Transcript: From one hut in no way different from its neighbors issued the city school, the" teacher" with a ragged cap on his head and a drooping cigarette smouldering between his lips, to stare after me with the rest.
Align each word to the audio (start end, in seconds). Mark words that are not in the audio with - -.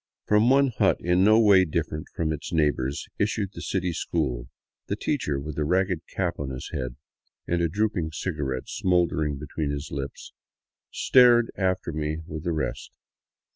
From 0.25 0.49
one 0.49 0.69
hut 0.69 0.97
in 0.99 1.23
no 1.23 1.39
way 1.39 1.63
different 1.63 2.07
from 2.15 2.33
its 2.33 2.51
neighbors 2.51 3.05
issued 3.19 3.51
the 3.53 3.61
city 3.61 3.93
school, 3.93 4.49
the" 4.87 4.95
teacher" 5.09 5.39
with 5.39 5.59
a 5.59 5.63
ragged 5.63 6.01
cap 6.07 6.39
on 6.39 6.49
his 6.49 6.71
head 6.73 6.95
and 7.45 7.61
a 7.61 7.69
drooping 7.69 8.11
cigarette 8.11 8.67
smouldering 8.67 9.37
between 9.37 9.69
his 9.69 9.91
lips, 9.91 10.33
to 10.91 10.97
stare 10.97 11.43
after 11.55 11.91
me 11.93 12.17
with 12.25 12.43
the 12.45 12.51
rest. 12.51 12.89